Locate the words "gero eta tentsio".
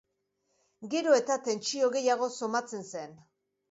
0.95-1.93